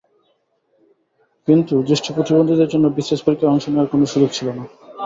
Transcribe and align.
কিন্তু 1.47 1.73
দৃষ্টিপ্রতিবন্ধীদের 1.87 2.71
জন্য 2.73 2.85
বিসিএস 2.95 3.21
পরীক্ষায় 3.25 3.51
অংশ 3.53 3.65
নেওয়ার 3.67 3.91
কোনো 3.91 4.05
সুযোগ 4.13 4.29
ছিল 4.37 4.47
না। 4.57 4.63